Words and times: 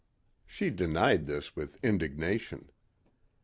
She 0.47 0.71
denied 0.71 1.27
this 1.27 1.55
with 1.55 1.77
indignation. 1.83 2.71